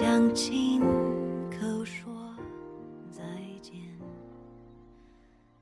[0.00, 0.80] 想亲
[1.50, 2.34] 口说
[3.10, 3.22] 再
[3.60, 3.74] 见。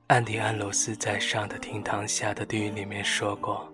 [0.07, 3.69] 安迪·安罗斯在《上的厅堂下的地狱》里面说过，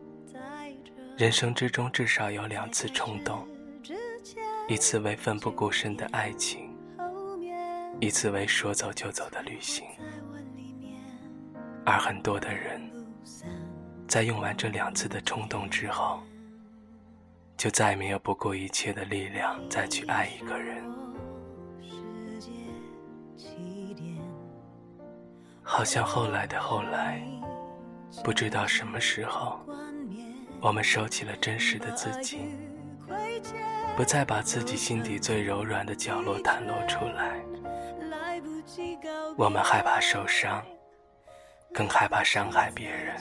[1.17, 3.47] 人生之中至少有两次冲动，
[4.67, 6.75] 一次为奋不顾身的爱情，
[7.99, 9.85] 一次为说走就走的旅行。
[11.85, 12.81] 而很多的人，
[14.07, 16.23] 在用完这两次的冲动之后，
[17.65, 20.85] 就再也没有不顾一切的力量再去爱一个人。
[25.63, 27.19] 好像后来的后来，
[28.23, 29.59] 不知道什么时候，
[30.61, 32.41] 我们收起了真实的自己，
[33.97, 37.41] 不再把自己心底最柔软的角落袒露出来。
[39.35, 40.63] 我们害怕受伤，
[41.73, 43.15] 更害怕伤害别人。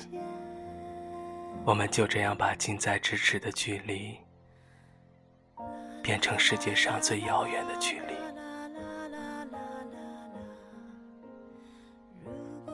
[1.64, 4.19] 我们就这样把近在咫尺的距离，
[6.05, 8.14] 变成世界上最遥远的距离。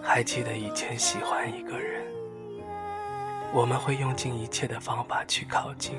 [0.02, 2.04] 还记得以前喜欢一个人，
[3.54, 5.96] 我们会用尽一切的方法去靠近，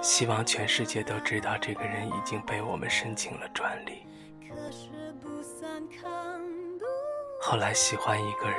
[0.00, 4.06] 希望全世界都知道这个人已经被我们申请了专利。
[7.42, 8.58] 后来喜欢一个人，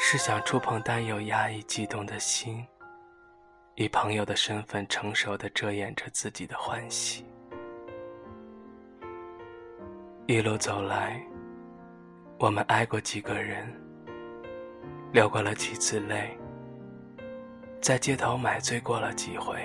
[0.00, 2.66] 是想触碰单有压抑激动的心，
[3.76, 7.24] 以朋友的身份成熟的遮掩着自己的欢喜。
[10.26, 11.20] 一路走来。
[12.38, 13.72] 我们爱过几个人，
[15.12, 16.36] 流过了几次泪，
[17.80, 19.56] 在街头买醉过了几回。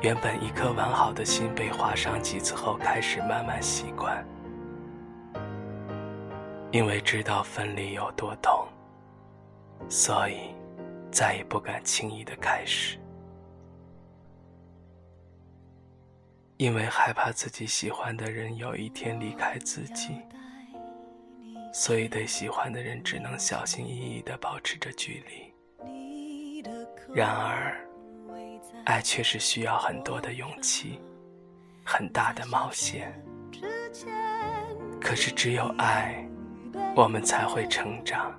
[0.00, 4.26] 原本一颗完好的心被划伤几次后，开始慢慢习惯，
[6.72, 8.66] 因为知道分离有多痛，
[9.88, 10.54] 所以
[11.10, 12.98] 再也不敢轻易的开始，
[16.56, 20.20] 因为害怕自己喜欢的人有一天离开自己。
[21.72, 26.64] 所以，对喜欢的人只能小心翼翼的保持着距离。
[27.14, 27.78] 然而，
[28.84, 30.98] 爱却是需要很多的勇气，
[31.84, 33.12] 很大的冒险。
[35.00, 36.26] 可是，只有爱，
[36.96, 38.34] 我们才会成长。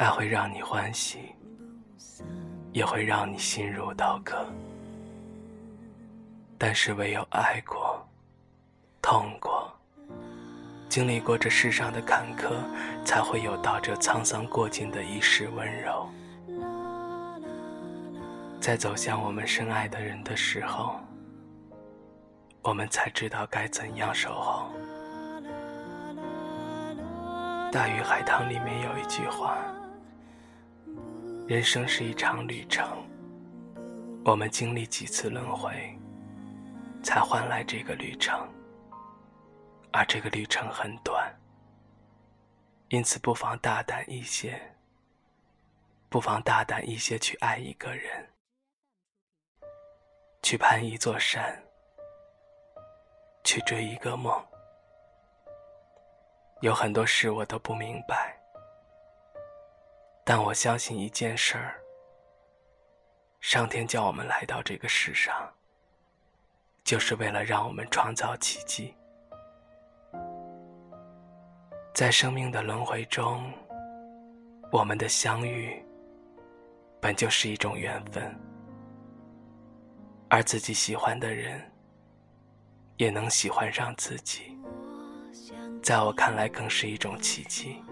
[0.00, 1.34] 爱会让你欢喜，
[2.72, 4.46] 也会让你心如刀割。
[6.56, 8.02] 但是，唯有爱过，
[9.02, 9.70] 痛过。
[10.88, 12.54] 经历过这世上的坎坷，
[13.04, 16.08] 才会有到这沧桑过尽的一世温柔。
[18.58, 20.98] 在走向我们深爱的人的时候，
[22.62, 24.70] 我们才知道该怎样守候。
[27.70, 29.58] 《大鱼海棠》里面有一句话
[31.50, 33.04] ：“人生是一场旅程，
[34.24, 35.98] 我们经历几次轮回，
[37.02, 38.48] 才换来这个旅程。”
[39.92, 41.28] 而这个旅程很短，
[42.86, 44.62] 因此不妨大胆一些，
[46.08, 48.30] 不妨大胆一些去爱一个人，
[50.44, 51.60] 去攀一座山，
[53.42, 54.40] 去追一个梦。
[56.60, 58.39] 有很多事我都不明白，
[60.30, 61.74] 但我相信一件事儿：
[63.40, 65.52] 上天叫我们来到这个世上，
[66.84, 68.94] 就是为了让我们创造奇迹。
[71.92, 73.52] 在生命的轮回中，
[74.70, 75.84] 我们的相遇
[77.00, 78.32] 本就是一种缘分，
[80.28, 81.60] 而自己喜欢的人
[82.98, 84.56] 也能喜欢上自己，
[85.82, 87.82] 在我看来更是一种奇迹。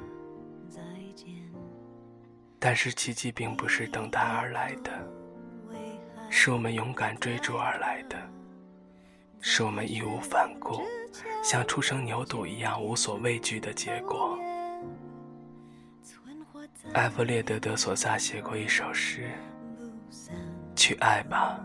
[2.58, 4.90] 但是奇迹并不是等待而来的，
[6.28, 8.16] 是我们勇敢追逐而来的，
[9.40, 10.82] 是我们义无反顾。
[11.42, 14.38] 像初生牛犊一样无所畏惧的结果。
[16.94, 19.30] 埃弗列德·德索萨写过一首诗
[20.74, 21.58] ：“去爱吧，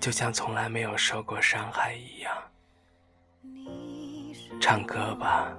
[0.00, 2.32] 就像从来没有受过伤害一样；
[4.60, 5.52] 唱歌吧，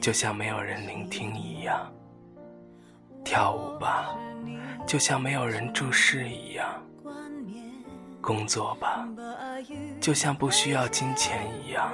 [0.00, 1.90] 就像没有人聆听一样；
[3.28, 4.16] 跳舞吧，
[4.86, 6.66] 就像没有人注视一样；
[8.22, 9.06] 工作吧。”
[10.00, 11.92] 就像不需要金钱一样，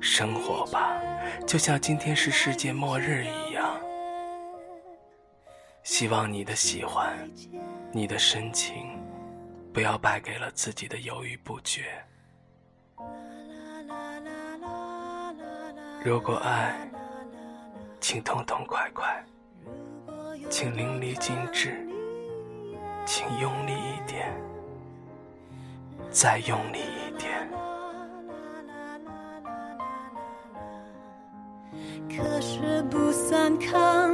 [0.00, 1.00] 生活吧，
[1.46, 3.80] 就像今天是世界末日一样。
[5.84, 7.16] 希望你的喜欢，
[7.92, 8.98] 你的深情，
[9.72, 11.84] 不要败给了自己的犹豫不决。
[16.04, 16.90] 如果爱，
[18.00, 19.24] 请痛痛快快，
[20.48, 21.86] 请淋漓尽致，
[23.06, 24.32] 请用力一点，
[26.10, 27.48] 再用力一点。
[32.08, 34.10] 可是不算抗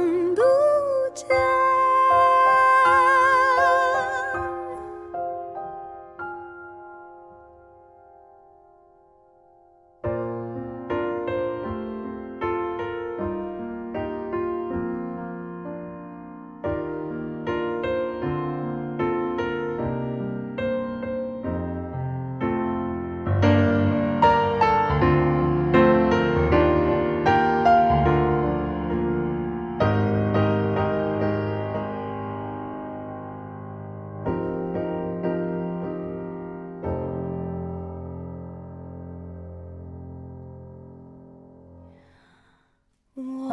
[43.19, 43.49] 我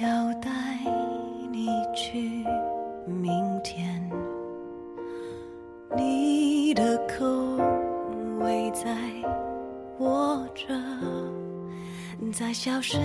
[0.00, 0.50] 要带
[1.52, 2.44] 你去
[3.06, 3.30] 明
[3.62, 4.10] 天，
[5.96, 7.24] 你的口
[8.40, 8.92] 味在
[10.00, 10.74] 握着，
[12.32, 12.98] 在消失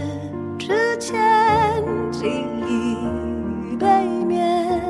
[0.57, 1.15] 之前，
[2.11, 2.25] 记
[2.67, 4.81] 忆背面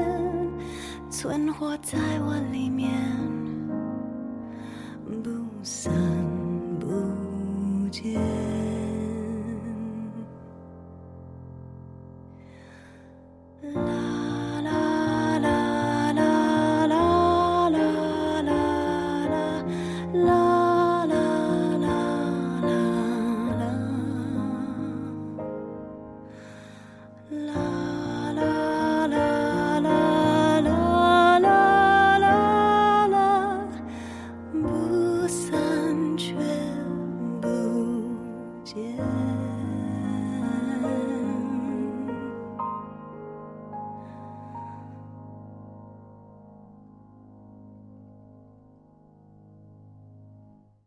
[1.09, 2.89] 存活在我里面，
[5.21, 5.29] 不
[5.63, 5.93] 散
[6.79, 8.36] 不见。
[38.77, 39.16] 见。